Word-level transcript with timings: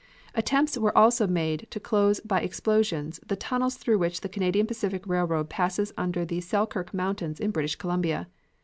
Attempts 0.33 0.79
were 0.79 0.97
also 0.97 1.27
made 1.27 1.67
to 1.69 1.79
close 1.79 2.19
by 2.21 2.41
explosions 2.41 3.19
the 3.27 3.35
tunnels 3.35 3.75
through 3.75 3.99
which 3.99 4.21
the 4.21 4.29
Canadian 4.29 4.65
Pacific 4.65 5.05
Railroad 5.05 5.47
passes 5.47 5.93
under 5.95 6.25
the 6.25 6.41
Selkirk 6.41 6.91
Mountains 6.91 7.39
in 7.39 7.51
British 7.51 7.75
Columbia. 7.75 8.27